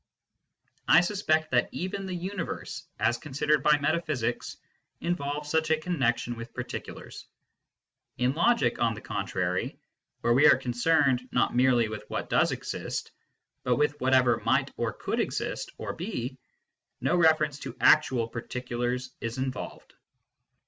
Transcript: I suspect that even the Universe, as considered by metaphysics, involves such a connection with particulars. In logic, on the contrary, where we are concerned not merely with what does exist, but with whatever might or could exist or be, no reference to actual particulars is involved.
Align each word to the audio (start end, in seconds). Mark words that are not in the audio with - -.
I 0.87 1.01
suspect 1.01 1.51
that 1.51 1.69
even 1.71 2.07
the 2.07 2.15
Universe, 2.15 2.87
as 2.99 3.19
considered 3.19 3.61
by 3.61 3.77
metaphysics, 3.77 4.57
involves 4.99 5.47
such 5.51 5.69
a 5.69 5.77
connection 5.79 6.35
with 6.35 6.55
particulars. 6.55 7.27
In 8.17 8.33
logic, 8.33 8.79
on 8.79 8.95
the 8.95 9.01
contrary, 9.01 9.77
where 10.21 10.33
we 10.33 10.47
are 10.47 10.57
concerned 10.57 11.29
not 11.31 11.55
merely 11.55 11.87
with 11.87 12.09
what 12.09 12.29
does 12.31 12.51
exist, 12.51 13.11
but 13.61 13.75
with 13.75 14.01
whatever 14.01 14.39
might 14.43 14.71
or 14.75 14.91
could 14.91 15.19
exist 15.19 15.71
or 15.77 15.93
be, 15.93 16.39
no 16.99 17.15
reference 17.15 17.59
to 17.59 17.77
actual 17.79 18.27
particulars 18.27 19.11
is 19.21 19.37
involved. 19.37 19.93